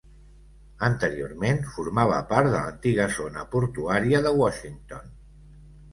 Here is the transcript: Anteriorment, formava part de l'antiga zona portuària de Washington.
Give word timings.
Anteriorment, 0.87 1.59
formava 1.75 2.17
part 2.33 2.49
de 2.53 2.55
l'antiga 2.63 3.07
zona 3.19 3.47
portuària 3.55 4.23
de 4.29 4.37
Washington. 4.41 5.17